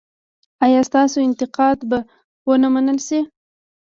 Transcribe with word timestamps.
ایا 0.65 0.81
ستاسو 0.89 1.17
انتقاد 1.27 1.77
به 1.89 1.99
و 2.47 2.49
نه 2.61 2.67
منل 2.73 2.99
شي؟ 3.07 3.19